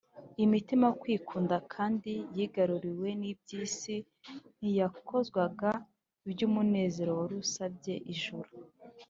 [0.43, 3.95] Imitima yo kwikunda kandi yigaruriwe n’iby’isi
[4.57, 5.69] ntiyakozwaga
[6.27, 8.49] iby’umunezero wari usabye ijuru